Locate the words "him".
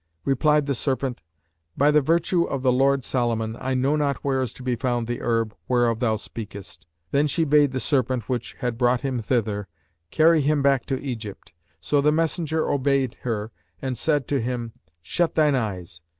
9.01-9.21, 10.41-10.63, 14.41-14.73